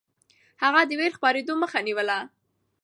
هغه 0.63 0.81
د 0.89 0.91
وېرو 0.99 1.17
خپرېدو 1.17 1.53
مخه 1.63 1.79
نيوله. 1.87 2.19